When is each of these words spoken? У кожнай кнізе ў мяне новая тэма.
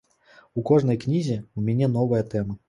У 0.61 0.63
кожнай 0.69 0.97
кнізе 1.03 1.35
ў 1.41 1.59
мяне 1.67 1.91
новая 1.99 2.23
тэма. 2.35 2.59